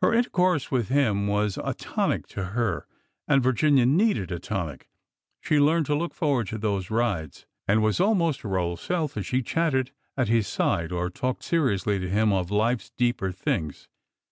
[0.00, 2.86] Her intercourse with him was a tonic to her,
[3.26, 4.88] and Vir ginia needed a tonic.
[5.40, 9.26] She learned to look forward to those rides, and was almost her old self as
[9.26, 13.88] she chatted at his side or talked seriously to him of life's deeper things.